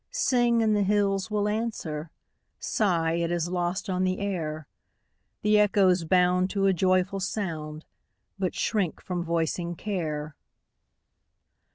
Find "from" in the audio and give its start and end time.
8.99-9.23